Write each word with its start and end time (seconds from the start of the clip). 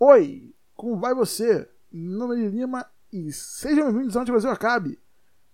Oi, 0.00 0.54
como 0.76 0.96
vai 0.96 1.12
você? 1.12 1.68
Meu 1.90 2.18
nome 2.18 2.46
é 2.46 2.48
Lima 2.48 2.88
e 3.12 3.32
sejam 3.32 3.86
bem-vindos 3.86 4.14
ao 4.14 4.22
Onde 4.22 4.30
Brasil 4.30 4.48
Acabe. 4.48 4.96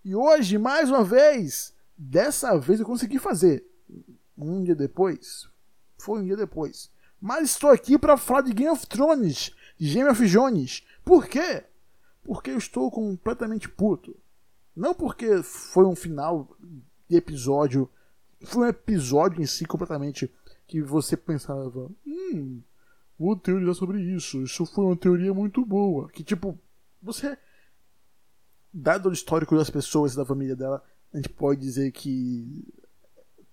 E 0.03 0.13
hoje, 0.13 0.59
mais 0.59 0.87
uma 0.87 1.03
vez, 1.03 1.73
dessa 1.97 2.55
vez 2.55 2.79
eu 2.79 2.85
consegui 2.85 3.17
fazer. 3.17 3.65
Um 4.37 4.63
dia 4.63 4.75
depois, 4.75 5.49
foi 5.97 6.19
um 6.19 6.23
dia 6.23 6.37
depois. 6.37 6.91
Mas 7.19 7.49
estou 7.49 7.71
aqui 7.71 7.97
para 7.97 8.17
falar 8.17 8.41
de 8.41 8.53
Game 8.53 8.71
of 8.71 8.85
Thrones, 8.85 9.49
de 9.79 9.91
Game 9.91 10.07
of 10.07 10.23
Jones. 10.27 10.85
Por 11.03 11.25
quê? 11.25 11.63
Porque 12.23 12.51
eu 12.51 12.59
estou 12.59 12.91
completamente 12.91 13.67
puto. 13.67 14.15
Não 14.75 14.93
porque 14.93 15.41
foi 15.41 15.85
um 15.85 15.95
final 15.95 16.55
de 17.09 17.15
episódio, 17.17 17.89
foi 18.43 18.67
um 18.67 18.69
episódio 18.69 19.41
em 19.41 19.47
si 19.47 19.65
completamente 19.65 20.31
que 20.67 20.83
você 20.83 21.17
pensava, 21.17 21.89
hum, 22.05 22.61
vou 23.17 23.35
teorizar 23.35 23.75
sobre 23.75 24.01
isso. 24.01 24.41
Isso 24.43 24.65
foi 24.65 24.85
uma 24.85 24.95
teoria 24.95 25.33
muito 25.33 25.65
boa. 25.65 26.09
Que 26.09 26.23
tipo, 26.23 26.59
você, 27.01 27.37
dado 28.73 29.09
o 29.09 29.13
histórico 29.13 29.55
das 29.55 29.69
pessoas 29.69 30.13
e 30.13 30.17
da 30.17 30.25
família 30.25 30.55
dela, 30.55 30.83
a 31.13 31.17
gente 31.17 31.29
pode 31.29 31.61
dizer 31.61 31.91
que 31.91 32.65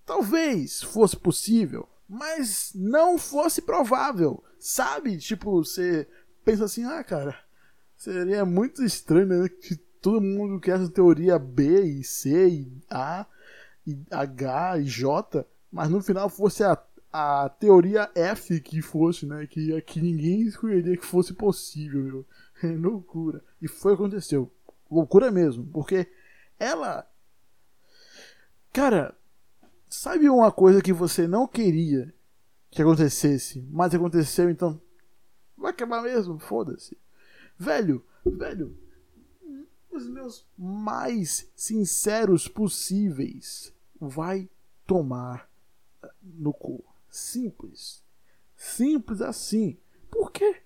talvez 0.05 0.81
fosse 0.81 1.15
possível, 1.15 1.87
mas 2.07 2.71
não 2.75 3.17
fosse 3.17 3.61
provável. 3.61 4.43
Sabe? 4.59 5.17
Tipo, 5.17 5.63
você 5.63 6.07
pensa 6.43 6.65
assim, 6.65 6.83
ah, 6.83 7.03
cara, 7.03 7.37
seria 7.97 8.45
muito 8.45 8.83
estranho 8.83 9.27
né, 9.27 9.49
que 9.49 9.75
todo 9.75 10.21
mundo 10.21 10.59
quer 10.59 10.75
essa 10.79 10.89
teoria 10.89 11.39
B 11.39 11.83
e 11.83 12.03
C 12.03 12.49
e 12.49 12.83
A 12.89 13.25
e 13.87 13.97
H 14.11 14.79
e 14.79 14.83
J, 14.83 15.45
mas 15.71 15.89
no 15.89 16.01
final 16.01 16.29
fosse 16.29 16.63
a 16.63 16.77
a 17.13 17.47
teoria 17.47 18.09
F 18.15 18.59
que 18.59 18.81
fosse, 18.81 19.27
né? 19.27 19.45
Que, 19.45 19.79
que 19.83 20.01
ninguém 20.01 20.41
escolheria 20.41 20.97
que 20.97 21.05
fosse 21.05 21.31
possível, 21.31 22.01
meu. 22.01 22.25
É 22.63 22.67
loucura. 22.67 23.43
E 23.61 23.67
foi 23.67 23.93
o 23.93 23.97
que 23.97 24.03
aconteceu. 24.03 24.51
Loucura 24.89 25.29
mesmo. 25.29 25.65
Porque 25.67 26.07
ela. 26.57 27.07
Cara, 28.71 29.15
sabe 29.87 30.27
uma 30.27 30.51
coisa 30.51 30.81
que 30.81 30.91
você 30.91 31.27
não 31.27 31.45
queria 31.45 32.11
que 32.71 32.81
acontecesse, 32.81 33.61
mas 33.69 33.93
aconteceu, 33.93 34.49
então. 34.49 34.81
Vai 35.55 35.71
acabar 35.71 36.01
mesmo? 36.01 36.39
Foda-se. 36.39 36.97
Velho, 37.59 38.03
velho. 38.25 38.75
Os 39.91 40.07
meus 40.07 40.47
mais 40.57 41.51
sinceros 41.55 42.47
possíveis 42.47 43.71
vai 43.99 44.49
tomar 44.87 45.47
no 46.23 46.51
cu. 46.51 46.83
Simples. 47.13 48.01
Simples 48.57 49.21
assim. 49.21 49.77
Por 50.09 50.31
quê? 50.31 50.63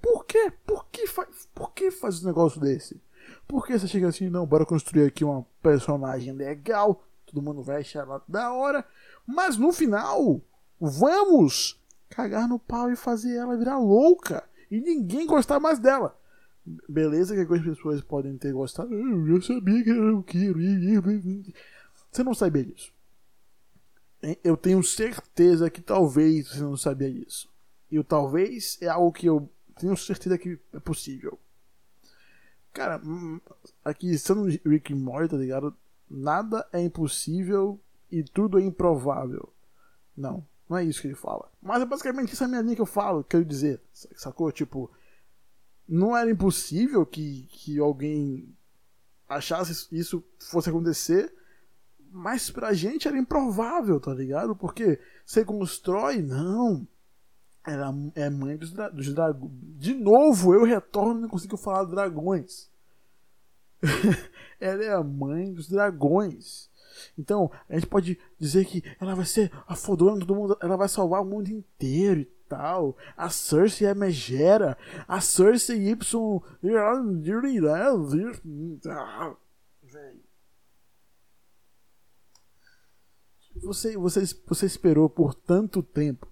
Por 0.00 0.24
quê? 0.24 0.50
Por 0.66 0.86
que 0.86 1.06
faz, 1.06 1.46
por 1.54 1.74
que 1.74 1.90
faz 1.90 2.24
um 2.24 2.26
negócio 2.26 2.58
desse? 2.58 2.98
Por 3.46 3.66
que 3.66 3.78
você 3.78 3.86
chega 3.86 4.08
assim, 4.08 4.30
não, 4.30 4.46
bora 4.46 4.64
construir 4.64 5.04
aqui 5.04 5.22
uma 5.22 5.46
personagem 5.62 6.32
legal, 6.32 7.04
todo 7.26 7.42
mundo 7.42 7.62
vai 7.62 7.82
achar 7.82 8.00
ela 8.00 8.24
da 8.26 8.50
hora, 8.50 8.82
mas 9.26 9.58
no 9.58 9.72
final, 9.72 10.40
vamos 10.80 11.78
cagar 12.08 12.48
no 12.48 12.58
pau 12.58 12.90
e 12.90 12.96
fazer 12.96 13.36
ela 13.36 13.58
virar 13.58 13.78
louca 13.78 14.42
e 14.70 14.80
ninguém 14.80 15.26
gostar 15.26 15.60
mais 15.60 15.78
dela. 15.78 16.18
Beleza 16.88 17.34
que 17.34 17.42
algumas 17.42 17.62
pessoas 17.62 18.00
podem 18.00 18.38
ter 18.38 18.54
gostado, 18.54 18.94
eu 18.94 19.42
sabia 19.42 19.84
que 19.84 19.90
era 19.90 20.16
o 20.16 20.22
que. 20.22 21.54
Você 22.10 22.24
não 22.24 22.32
sabia 22.32 22.64
disso 22.64 22.90
eu 24.44 24.56
tenho 24.56 24.82
certeza 24.82 25.70
que 25.70 25.80
talvez 25.80 26.48
você 26.48 26.60
não 26.60 26.76
sabia 26.76 27.10
disso. 27.10 27.48
E 27.90 27.98
o 27.98 28.04
talvez 28.04 28.78
é 28.80 28.88
algo 28.88 29.12
que 29.12 29.26
eu 29.26 29.50
tenho 29.78 29.96
certeza 29.96 30.38
que 30.38 30.58
é 30.72 30.80
possível. 30.80 31.38
Cara, 32.72 33.00
hum, 33.04 33.40
aqui 33.84 34.16
sendo 34.18 34.46
Rick 34.64 34.92
and 34.92 34.98
Morty, 34.98 35.30
tá 35.30 35.36
ligado? 35.36 35.76
Nada 36.08 36.66
é 36.72 36.80
impossível 36.80 37.80
e 38.10 38.22
tudo 38.22 38.58
é 38.58 38.62
improvável. 38.62 39.52
Não, 40.16 40.46
não 40.68 40.76
é 40.76 40.84
isso 40.84 41.00
que 41.00 41.08
ele 41.08 41.14
fala. 41.14 41.50
Mas 41.60 41.82
é 41.82 41.86
basicamente 41.86 42.32
essa 42.32 42.46
minha 42.46 42.60
linha 42.60 42.76
que 42.76 42.82
eu 42.82 42.86
falo, 42.86 43.24
quero 43.24 43.44
dizer, 43.44 43.80
sacou? 43.92 44.52
Tipo, 44.52 44.90
não 45.88 46.16
era 46.16 46.30
impossível 46.30 47.04
que, 47.04 47.48
que 47.50 47.78
alguém 47.78 48.54
achasse 49.28 49.88
isso 49.92 50.22
fosse 50.38 50.68
acontecer, 50.68 51.32
mas 52.10 52.50
pra 52.50 52.72
gente 52.72 53.06
era 53.06 53.18
improvável, 53.18 54.00
tá 54.00 54.12
ligado? 54.12 54.54
Porque 54.56 54.98
você 55.24 55.44
constrói, 55.44 56.20
não. 56.20 56.86
Ela 57.66 57.94
é 58.14 58.28
mãe 58.28 58.56
dos, 58.56 58.72
dra 58.72 58.88
dos 58.88 59.12
dragões. 59.14 59.52
De 59.78 59.94
novo, 59.94 60.54
eu 60.54 60.64
retorno 60.64 61.20
e 61.20 61.22
não 61.22 61.28
consigo 61.28 61.56
falar 61.56 61.84
dragões. 61.84 62.70
ela 64.58 64.82
é 64.82 64.92
a 64.92 65.02
mãe 65.02 65.52
dos 65.52 65.68
dragões. 65.68 66.68
Então, 67.18 67.50
a 67.68 67.74
gente 67.74 67.86
pode 67.86 68.18
dizer 68.38 68.64
que 68.64 68.82
ela 69.00 69.14
vai 69.14 69.24
ser 69.24 69.52
a 69.66 69.76
fodona 69.76 70.20
todo 70.20 70.34
mundo, 70.34 70.56
ela 70.60 70.76
vai 70.76 70.88
salvar 70.88 71.22
o 71.22 71.24
mundo 71.24 71.48
inteiro 71.48 72.20
e 72.20 72.28
tal. 72.48 72.96
A 73.16 73.30
Cersei 73.30 73.86
é 73.86 73.94
megera. 73.94 74.76
A 75.06 75.20
Cersei 75.20 75.88
Y. 75.88 76.42
Velho. 79.82 80.29
Você, 83.62 83.96
você, 83.96 84.22
você 84.46 84.66
esperou 84.66 85.08
por 85.08 85.34
tanto 85.34 85.82
tempo. 85.82 86.26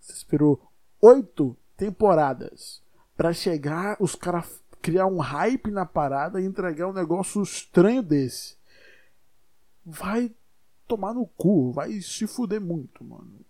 Você 0.00 0.12
esperou 0.12 0.60
oito 1.00 1.56
temporadas 1.76 2.82
para 3.16 3.32
chegar, 3.32 3.96
os 4.00 4.14
caras 4.14 4.62
criar 4.82 5.06
um 5.06 5.18
hype 5.18 5.70
na 5.70 5.86
parada 5.86 6.40
e 6.40 6.44
entregar 6.44 6.88
um 6.88 6.92
negócio 6.92 7.42
estranho 7.42 8.02
desse. 8.02 8.56
Vai 9.84 10.30
tomar 10.86 11.14
no 11.14 11.26
cu, 11.26 11.72
vai 11.72 12.00
se 12.00 12.26
fuder 12.26 12.60
muito, 12.60 13.02
mano. 13.02 13.40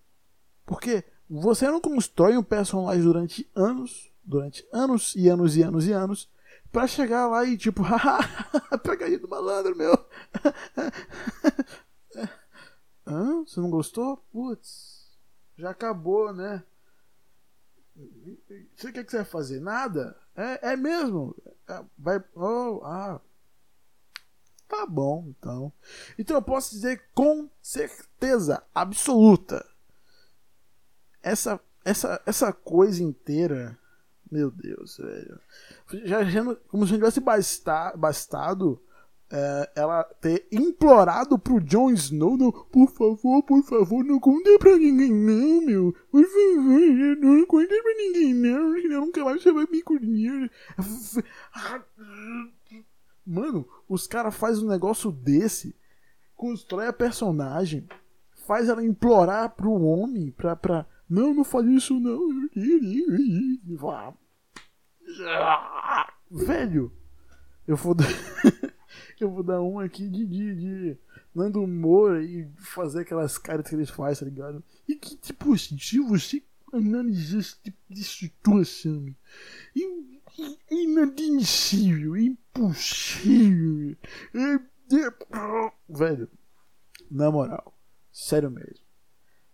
Porque 0.64 1.04
você 1.28 1.66
não 1.66 1.80
constrói 1.80 2.36
um 2.36 2.42
personagem 2.42 3.02
durante 3.02 3.50
anos, 3.54 4.10
durante 4.22 4.66
anos 4.72 5.14
e 5.16 5.28
anos 5.28 5.56
e 5.56 5.62
anos 5.62 5.86
e 5.86 5.92
anos, 5.92 6.30
para 6.70 6.86
chegar 6.86 7.26
lá 7.26 7.44
e 7.44 7.56
tipo, 7.56 7.82
pegadinha 8.82 9.18
do 9.18 9.28
malandro, 9.28 9.76
meu. 9.76 9.92
Hã? 13.06 13.44
Você 13.44 13.60
não 13.60 13.70
gostou? 13.70 14.16
Putz, 14.32 15.10
já 15.56 15.70
acabou, 15.70 16.32
né? 16.32 16.62
Você 18.74 18.90
quer 18.92 19.04
que 19.04 19.10
você 19.10 19.18
vai 19.18 19.26
fazer? 19.26 19.60
Nada? 19.60 20.16
É, 20.34 20.72
é 20.72 20.76
mesmo? 20.76 21.36
É, 21.68 21.84
vai. 21.98 22.22
Oh, 22.34 22.80
ah. 22.84 23.20
Tá 24.66 24.86
bom, 24.86 25.26
então. 25.28 25.72
Então 26.18 26.36
eu 26.36 26.42
posso 26.42 26.70
dizer 26.70 27.04
com 27.14 27.48
certeza 27.62 28.62
absoluta. 28.74 29.64
Essa, 31.22 31.60
essa, 31.84 32.20
essa 32.26 32.52
coisa 32.52 33.02
inteira. 33.02 33.78
Meu 34.30 34.50
Deus, 34.50 34.96
velho. 34.96 35.40
Já, 36.04 36.24
já 36.24 36.42
como 36.68 36.86
se 36.86 36.92
não 36.92 36.98
tivesse 36.98 37.20
bastado 37.96 38.82
é, 39.36 39.72
ela 39.74 40.04
ter 40.04 40.46
implorado 40.52 41.36
pro 41.36 41.58
Jon 41.58 41.90
Snow, 41.90 42.36
não, 42.36 42.52
por 42.52 42.88
favor, 42.88 43.42
por 43.42 43.64
favor, 43.64 44.04
não 44.04 44.20
conte 44.20 44.56
pra 44.60 44.76
ninguém 44.76 45.12
não, 45.12 45.60
meu. 45.60 45.92
Por 46.08 46.22
favor, 46.24 47.16
não 47.18 47.44
conte 47.44 47.66
pra 47.66 47.94
ninguém 47.96 48.32
não, 48.32 48.80
senão 48.80 49.06
nunca 49.06 49.24
mais 49.24 49.42
você 49.42 49.50
vai 49.50 49.66
me 49.68 49.82
conhecer. 49.82 50.48
Mano, 53.26 53.68
os 53.88 54.06
caras 54.06 54.36
fazem 54.36 54.64
um 54.64 54.68
negócio 54.68 55.10
desse, 55.10 55.74
constrói 56.36 56.86
a 56.86 56.92
personagem, 56.92 57.88
faz 58.46 58.68
ela 58.68 58.84
implorar 58.84 59.50
pro 59.56 59.72
homem, 59.72 60.30
pra, 60.30 60.54
pra 60.54 60.86
não, 61.10 61.34
não 61.34 61.42
faz 61.42 61.66
isso 61.66 61.98
não. 61.98 62.48
Velho, 66.30 66.92
eu 67.66 67.76
vou... 67.76 67.96
Eu 69.20 69.30
vou 69.30 69.42
dar 69.42 69.62
um 69.62 69.78
aqui 69.78 70.08
de, 70.08 70.26
de, 70.26 70.54
de 70.54 70.98
Nando 71.34 71.62
humor 71.62 72.22
e 72.22 72.48
fazer 72.56 73.00
aquelas 73.00 73.38
caras 73.38 73.68
que 73.68 73.74
eles 73.74 73.90
fazem, 73.90 74.20
tá 74.20 74.30
ligado? 74.30 74.64
E 74.88 74.94
que, 74.94 75.16
tipo 75.16 75.52
assim, 75.52 75.78
se 75.78 75.98
você 75.98 76.42
analisar 76.72 77.38
esse 77.38 77.56
tipo 77.62 77.78
de 77.88 78.04
situação, 78.04 79.14
é 79.76 80.74
inadmissível, 80.74 82.16
impossível. 82.16 83.96
É, 84.34 84.54
é, 84.96 85.72
velho, 85.88 86.28
na 87.10 87.30
moral, 87.30 87.76
sério 88.12 88.50
mesmo. 88.50 88.84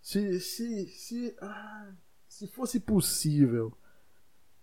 Se, 0.02 0.40
se, 0.40 0.86
se, 0.88 1.36
ah, 1.40 1.92
se 2.28 2.46
fosse 2.48 2.80
possível 2.80 3.72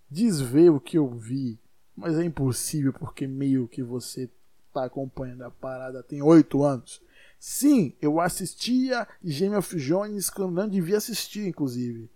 desver 0.09 0.69
o 0.69 0.79
que 0.79 0.97
eu 0.97 1.09
vi, 1.09 1.59
mas 1.95 2.17
é 2.17 2.23
impossível 2.23 2.94
porque 2.94 3.27
meio 3.27 3.67
que 3.67 3.83
você 3.83 4.29
está 4.68 4.86
acompanhando 4.86 5.44
a 5.44 5.52
parada 5.52 6.04
tem 6.04 6.22
oito 6.22 6.64
anos. 6.64 7.02
Sim, 7.40 7.94
eu 8.02 8.19
assistia 8.19 9.08
Game 9.24 9.56
of 9.56 9.75
Jones 9.78 10.30
quando 10.30 10.54
não 10.54 10.68
devia 10.68 10.98
assistir, 10.98 11.48
inclusive. 11.48 12.10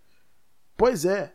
Pois 0.76 1.04
é, 1.04 1.34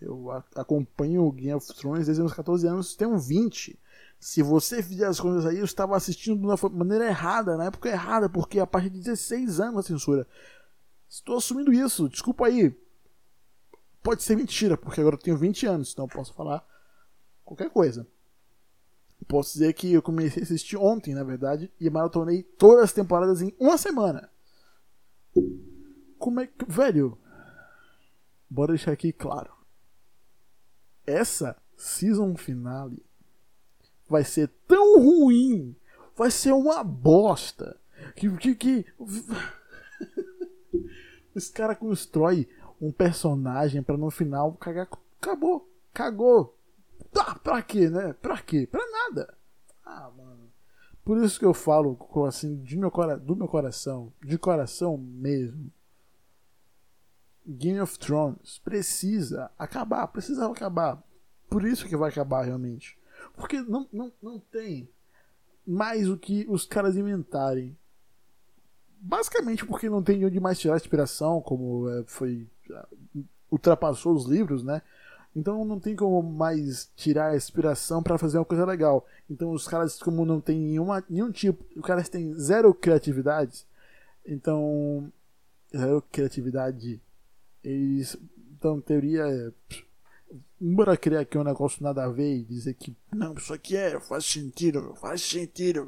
Eu 0.00 0.30
acompanho 0.54 1.30
Game 1.32 1.54
of 1.54 1.66
Thrones 1.74 2.06
desde 2.06 2.22
os 2.22 2.32
14 2.32 2.66
anos, 2.66 2.94
tenho 2.94 3.18
20. 3.18 3.78
Se 4.20 4.42
você 4.42 4.82
fizer 4.82 5.06
as 5.06 5.18
coisas 5.18 5.46
aí, 5.46 5.58
eu 5.58 5.64
estava 5.64 5.96
assistindo 5.96 6.38
de 6.38 6.46
uma 6.46 6.56
maneira 6.70 7.06
errada, 7.06 7.56
na 7.56 7.64
época 7.66 7.88
errada, 7.88 8.28
porque 8.28 8.58
a 8.58 8.66
partir 8.66 8.90
de 8.90 9.00
16 9.00 9.60
anos 9.60 9.80
a 9.80 9.88
censura. 9.88 10.26
Estou 11.08 11.36
assumindo 11.36 11.72
isso, 11.72 12.08
desculpa 12.08 12.46
aí. 12.46 12.74
Pode 14.02 14.22
ser 14.22 14.36
mentira, 14.36 14.76
porque 14.76 15.00
agora 15.00 15.16
eu 15.16 15.20
tenho 15.20 15.36
20 15.36 15.66
anos, 15.66 15.92
então 15.92 16.04
eu 16.04 16.08
posso 16.08 16.34
falar 16.34 16.66
qualquer 17.44 17.70
coisa. 17.70 18.06
Posso 19.26 19.54
dizer 19.54 19.72
que 19.72 19.92
eu 19.92 20.02
comecei 20.02 20.42
a 20.42 20.44
assistir 20.44 20.76
ontem, 20.76 21.14
na 21.14 21.24
verdade, 21.24 21.72
e 21.80 21.88
maratonei 21.88 22.42
todas 22.42 22.84
as 22.84 22.92
temporadas 22.92 23.40
em 23.40 23.54
uma 23.58 23.78
semana. 23.78 24.30
Como 26.18 26.40
é 26.40 26.46
que. 26.46 26.64
Velho. 26.66 27.18
Bora 28.48 28.72
deixar 28.72 28.92
aqui 28.92 29.12
claro. 29.12 29.52
Essa 31.06 31.56
season 31.76 32.36
finale 32.36 33.04
vai 34.08 34.24
ser 34.24 34.48
tão 34.66 34.98
ruim, 35.00 35.74
vai 36.16 36.30
ser 36.30 36.52
uma 36.52 36.84
bosta, 36.84 37.76
que. 38.14 38.30
que, 38.36 38.54
que... 38.54 38.86
Os 41.34 41.50
caras 41.50 41.78
constroem 41.78 42.46
um 42.80 42.92
personagem 42.92 43.82
para 43.82 43.96
no 43.96 44.10
final 44.10 44.52
cagar. 44.52 44.88
Acabou, 45.20 45.68
cagou. 45.92 46.56
Tá, 47.10 47.34
pra 47.36 47.62
quê, 47.62 47.88
né? 47.88 48.12
Pra 48.12 48.38
quê? 48.38 48.68
Pra 48.70 48.84
nada. 49.08 49.34
Ah, 49.84 50.10
mano. 50.16 50.52
Por 51.04 51.18
isso 51.18 51.38
que 51.38 51.44
eu 51.44 51.52
falo 51.52 51.98
assim, 52.26 52.62
de 52.62 52.78
meu, 52.78 52.90
do 53.20 53.36
meu 53.36 53.46
coração, 53.46 54.12
de 54.22 54.38
coração 54.38 54.96
mesmo. 54.96 55.70
Game 57.46 57.78
of 57.78 57.98
Thrones 57.98 58.58
precisa 58.58 59.50
acabar, 59.58 60.06
precisa 60.08 60.50
acabar. 60.50 61.02
Por 61.50 61.64
isso 61.64 61.86
que 61.86 61.96
vai 61.96 62.08
acabar 62.08 62.42
realmente. 62.42 62.98
Porque 63.34 63.60
não, 63.60 63.86
não, 63.92 64.12
não 64.22 64.38
tem 64.38 64.88
mais 65.66 66.08
o 66.08 66.16
que 66.16 66.46
os 66.48 66.64
caras 66.64 66.96
inventarem. 66.96 67.76
Basicamente 68.98 69.66
porque 69.66 69.90
não 69.90 70.02
tem 70.02 70.24
onde 70.24 70.40
mais 70.40 70.58
tirar 70.58 70.76
inspiração, 70.76 71.42
como 71.42 71.88
é, 71.90 72.04
foi. 72.06 72.48
ultrapassou 73.50 74.14
os 74.14 74.24
livros, 74.24 74.64
né? 74.64 74.80
Então 75.34 75.64
não 75.64 75.80
tem 75.80 75.96
como 75.96 76.22
mais 76.22 76.90
tirar 76.94 77.30
a 77.30 77.36
inspiração 77.36 78.02
para 78.02 78.18
fazer 78.18 78.38
uma 78.38 78.44
coisa 78.44 78.64
legal. 78.64 79.06
Então 79.28 79.50
os 79.50 79.66
caras, 79.66 79.98
como 79.98 80.24
não 80.24 80.40
tem 80.40 80.60
nenhuma, 80.60 81.04
nenhum 81.08 81.30
tipo. 81.30 81.64
Os 81.76 81.84
caras 81.84 82.08
têm 82.08 82.34
zero 82.34 82.72
criatividade. 82.72 83.66
Então. 84.24 85.12
Zero 85.76 86.02
criatividade. 86.12 87.00
Eles. 87.62 88.16
Então, 88.56 88.80
teoria 88.80 89.24
é 89.26 89.52
bora 90.60 90.96
criar 90.96 91.20
aqui 91.20 91.36
um 91.36 91.44
negócio 91.44 91.82
nada 91.82 92.04
a 92.04 92.08
ver 92.08 92.36
e 92.36 92.44
dizer 92.44 92.74
que 92.74 92.96
não, 93.12 93.34
isso 93.34 93.52
aqui 93.52 93.76
é, 93.76 94.00
faz 94.00 94.24
sentido, 94.24 94.94
faz 94.96 95.22
sentido. 95.22 95.86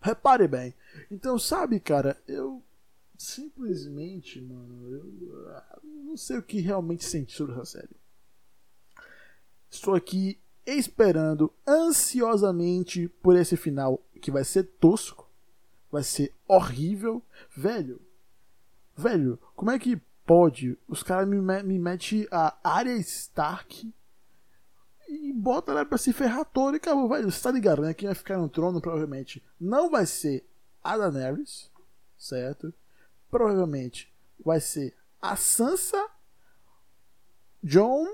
Repare 0.00 0.48
bem. 0.48 0.74
Então, 1.10 1.38
sabe, 1.38 1.78
cara, 1.78 2.16
eu 2.26 2.62
simplesmente, 3.22 4.40
mano, 4.40 4.90
eu 4.90 5.04
não 5.84 6.16
sei 6.16 6.38
o 6.38 6.42
que 6.42 6.60
realmente 6.60 7.04
senti 7.04 7.32
sobre 7.32 7.54
essa 7.54 7.64
série. 7.64 7.96
Estou 9.70 9.94
aqui 9.94 10.38
esperando 10.66 11.52
ansiosamente 11.66 13.08
por 13.22 13.36
esse 13.36 13.56
final 13.56 14.02
que 14.20 14.30
vai 14.30 14.44
ser 14.44 14.64
tosco, 14.64 15.30
vai 15.90 16.02
ser 16.02 16.34
horrível, 16.48 17.22
velho. 17.56 18.00
Velho, 18.96 19.38
como 19.54 19.70
é 19.70 19.78
que 19.78 20.00
pode. 20.26 20.76
Os 20.88 21.02
caras 21.02 21.28
me, 21.28 21.40
me 21.62 21.78
metem 21.78 22.26
a 22.30 22.56
área 22.62 22.94
Stark 22.96 23.94
e 25.08 25.32
bota 25.32 25.72
ela 25.72 25.86
pra 25.86 25.96
se 25.96 26.12
ferrar 26.12 26.44
toda 26.44 26.76
e 26.76 26.78
acabou. 26.78 27.08
Vai, 27.08 27.22
você 27.22 27.40
tá 27.40 27.50
ligado, 27.50 27.82
né? 27.82 27.94
Quem 27.94 28.08
vai 28.08 28.14
ficar 28.14 28.38
no 28.38 28.48
trono 28.48 28.80
provavelmente 28.80 29.42
não 29.60 29.90
vai 29.90 30.06
ser 30.06 30.44
a 30.82 30.98
Daenerys, 30.98 31.70
certo? 32.18 32.74
Provavelmente 33.32 34.12
vai 34.44 34.60
ser 34.60 34.94
a 35.18 35.36
Sansa, 35.36 36.06
John 37.64 38.06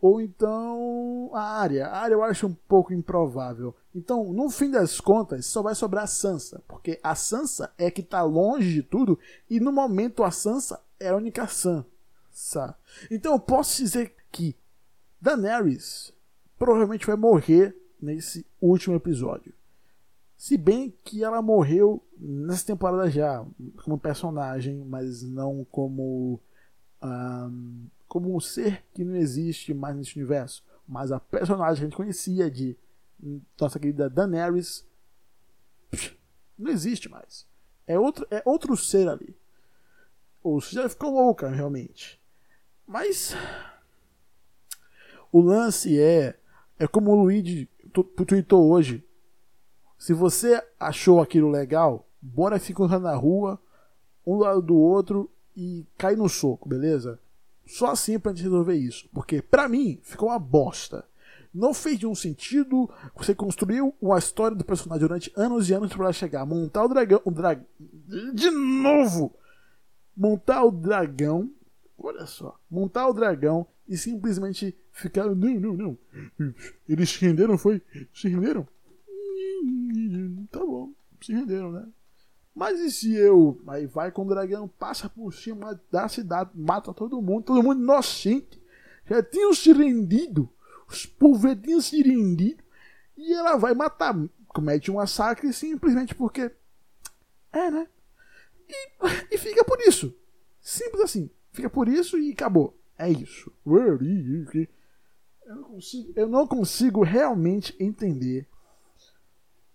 ou 0.00 0.20
então 0.20 1.28
a 1.34 1.42
área. 1.42 1.88
A 1.88 1.98
área 1.98 2.14
eu 2.14 2.22
acho 2.22 2.46
um 2.46 2.54
pouco 2.54 2.94
improvável. 2.94 3.74
Então, 3.92 4.32
no 4.32 4.48
fim 4.48 4.70
das 4.70 5.00
contas, 5.00 5.44
só 5.46 5.60
vai 5.60 5.74
sobrar 5.74 6.04
a 6.04 6.06
Sansa, 6.06 6.62
porque 6.68 7.00
a 7.02 7.16
Sansa 7.16 7.72
é 7.76 7.90
que 7.90 8.00
tá 8.00 8.22
longe 8.22 8.72
de 8.72 8.82
tudo 8.84 9.18
e 9.50 9.58
no 9.58 9.72
momento 9.72 10.22
a 10.22 10.30
Sansa 10.30 10.80
é 11.00 11.08
a 11.08 11.16
única 11.16 11.48
Sansa. 11.48 12.76
Então, 13.10 13.32
eu 13.32 13.40
posso 13.40 13.82
dizer 13.82 14.14
que 14.30 14.54
Daenerys 15.20 16.12
provavelmente 16.56 17.08
vai 17.08 17.16
morrer 17.16 17.76
nesse 18.00 18.46
último 18.60 18.94
episódio. 18.94 19.52
Se 20.42 20.58
bem 20.58 20.92
que 21.04 21.22
ela 21.22 21.40
morreu 21.40 22.04
nessa 22.18 22.66
temporada 22.66 23.08
já, 23.08 23.46
como 23.84 23.96
personagem, 23.96 24.84
mas 24.84 25.22
não 25.22 25.64
como 25.70 26.40
um, 27.00 27.86
como 28.08 28.34
um 28.34 28.40
ser 28.40 28.84
que 28.92 29.04
não 29.04 29.14
existe 29.14 29.72
mais 29.72 29.94
nesse 29.94 30.16
universo. 30.16 30.64
Mas 30.84 31.12
a 31.12 31.20
personagem 31.20 31.76
que 31.76 31.82
a 31.82 31.84
gente 31.84 31.96
conhecia 31.96 32.50
de 32.50 32.76
nossa 33.56 33.78
querida 33.78 34.10
Daenerys 34.10 34.84
não 36.58 36.72
existe 36.72 37.08
mais. 37.08 37.46
É 37.86 37.96
outro, 37.96 38.26
é 38.28 38.42
outro 38.44 38.76
ser 38.76 39.08
ali. 39.08 39.36
Ou 40.42 40.60
seja, 40.60 40.88
ficou 40.88 41.12
louca 41.12 41.50
realmente. 41.50 42.20
Mas 42.84 43.32
o 45.30 45.40
lance 45.40 46.00
é 46.00 46.36
é 46.80 46.88
como 46.88 47.12
o 47.12 47.22
Luigi 47.22 47.70
tweetou 48.26 48.68
hoje. 48.72 49.06
Se 50.02 50.12
você 50.12 50.60
achou 50.80 51.20
aquilo 51.20 51.48
legal, 51.48 52.08
bora 52.20 52.58
ficar 52.58 52.98
na 52.98 53.14
rua, 53.14 53.56
um 54.26 54.38
lado 54.38 54.60
do 54.60 54.74
outro 54.74 55.30
e 55.56 55.86
cai 55.96 56.16
no 56.16 56.28
soco, 56.28 56.68
beleza? 56.68 57.20
Só 57.64 57.92
assim 57.92 58.18
pra 58.18 58.32
gente 58.32 58.42
resolver 58.42 58.74
isso. 58.74 59.08
Porque 59.14 59.40
pra 59.40 59.68
mim 59.68 60.00
ficou 60.02 60.30
uma 60.30 60.40
bosta. 60.40 61.04
Não 61.54 61.72
fez 61.72 62.00
nenhum 62.00 62.16
sentido. 62.16 62.90
Você 63.14 63.32
construiu 63.32 63.94
uma 64.02 64.18
história 64.18 64.56
do 64.56 64.64
personagem 64.64 65.06
durante 65.06 65.32
anos 65.36 65.70
e 65.70 65.72
anos 65.72 65.94
para 65.94 66.12
chegar, 66.12 66.44
montar 66.44 66.84
o 66.84 66.88
dragão. 66.88 67.22
O. 67.24 67.30
De 68.34 68.50
novo! 68.50 69.32
Montar 70.16 70.64
o 70.64 70.72
dragão. 70.72 71.48
Olha 71.96 72.26
só. 72.26 72.58
Montar 72.68 73.06
o 73.06 73.12
dragão 73.12 73.64
e 73.88 73.96
simplesmente 73.96 74.76
ficar. 74.90 75.26
Não, 75.26 75.60
não, 75.60 75.74
não. 75.76 75.98
Eles 76.88 77.08
se 77.08 77.24
renderam, 77.24 77.56
foi? 77.56 77.80
Se 78.12 78.28
renderam? 78.28 78.66
Se 81.22 81.32
renderam, 81.32 81.72
né? 81.72 81.86
Mas 82.54 82.78
e 82.80 82.90
se 82.90 83.14
eu. 83.14 83.60
Aí 83.66 83.86
vai 83.86 84.10
com 84.10 84.22
o 84.22 84.28
dragão, 84.28 84.68
passa 84.68 85.08
por 85.08 85.32
cima 85.32 85.80
da 85.90 86.08
cidade, 86.08 86.50
mata 86.54 86.92
todo 86.92 87.22
mundo, 87.22 87.44
todo 87.44 87.62
mundo 87.62 87.80
inocente. 87.80 88.60
Já 89.08 89.22
tinham 89.22 89.54
se 89.54 89.72
rendido. 89.72 90.48
Os 90.88 91.08
tinham 91.62 91.80
se 91.80 92.02
rendido. 92.02 92.62
E 93.16 93.32
ela 93.32 93.56
vai 93.56 93.74
matar. 93.74 94.14
Comete 94.48 94.90
um 94.90 94.94
massacre 94.94 95.52
simplesmente 95.52 96.14
porque. 96.14 96.50
É, 97.52 97.70
né? 97.70 97.86
E, 98.68 99.34
e 99.34 99.38
fica 99.38 99.64
por 99.64 99.80
isso. 99.80 100.14
Simples 100.60 101.02
assim. 101.02 101.30
Fica 101.50 101.68
por 101.68 101.88
isso 101.88 102.18
e 102.18 102.32
acabou. 102.32 102.78
É 102.98 103.10
isso. 103.10 103.52
Eu 105.46 105.56
não 105.56 105.62
consigo, 105.64 106.12
eu 106.14 106.28
não 106.28 106.46
consigo 106.46 107.02
realmente 107.02 107.74
entender 107.80 108.46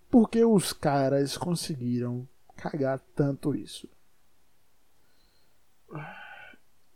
porque 0.09 0.43
os 0.43 0.73
caras 0.73 1.37
conseguiram 1.37 2.27
cagar 2.55 2.99
tanto 3.15 3.53
isso. 3.53 3.87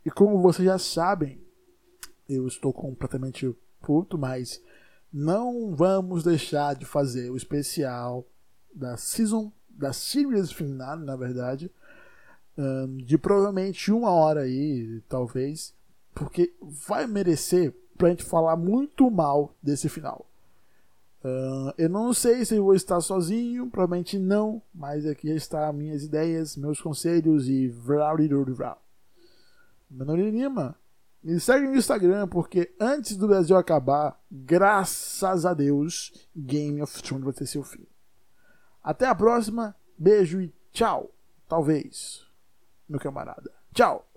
E 0.04 0.10
como 0.10 0.42
vocês 0.42 0.66
já 0.66 0.78
sabem, 0.78 1.40
eu 2.28 2.46
estou 2.46 2.72
completamente 2.72 3.54
puto, 3.80 4.18
mas 4.18 4.62
não 5.12 5.74
vamos 5.74 6.24
deixar 6.24 6.74
de 6.74 6.84
fazer 6.84 7.30
o 7.30 7.36
especial 7.36 8.26
da 8.74 8.96
season, 8.96 9.52
da 9.68 9.92
series 9.92 10.50
final, 10.50 10.96
na 10.96 11.16
verdade, 11.16 11.70
de 13.04 13.16
provavelmente 13.18 13.92
uma 13.92 14.10
hora 14.10 14.42
aí, 14.42 15.00
talvez, 15.08 15.74
porque 16.14 16.54
vai 16.60 17.06
merecer 17.06 17.74
pra 17.96 18.08
gente 18.08 18.24
falar 18.24 18.56
muito 18.56 19.10
mal 19.10 19.54
desse 19.62 19.88
final. 19.88 20.26
Uh, 21.24 21.72
eu 21.78 21.88
não 21.88 22.12
sei 22.12 22.44
se 22.44 22.58
vou 22.58 22.74
estar 22.74 23.00
sozinho, 23.00 23.70
provavelmente 23.70 24.18
não, 24.18 24.60
mas 24.74 25.06
aqui 25.06 25.30
está 25.30 25.72
minhas 25.72 26.02
ideias, 26.02 26.56
meus 26.56 26.80
conselhos 26.80 27.48
e 27.48 27.68
vral 27.68 28.16
Meu 29.88 30.06
nome 30.06 30.26
é 30.26 30.30
Lima. 30.30 30.76
Me 31.22 31.38
segue 31.38 31.68
no 31.68 31.76
Instagram, 31.76 32.26
porque 32.26 32.74
antes 32.80 33.16
do 33.16 33.28
Brasil 33.28 33.56
acabar, 33.56 34.20
graças 34.28 35.46
a 35.46 35.54
Deus, 35.54 36.12
Game 36.34 36.82
of 36.82 37.00
Thrones 37.00 37.24
vai 37.24 37.32
ter 37.32 37.46
seu 37.46 37.62
fim. 37.62 37.86
Até 38.82 39.06
a 39.06 39.14
próxima, 39.14 39.76
beijo 39.96 40.40
e 40.40 40.52
tchau. 40.72 41.14
Talvez, 41.48 42.26
meu 42.88 42.98
camarada. 42.98 43.52
Tchau! 43.72 44.11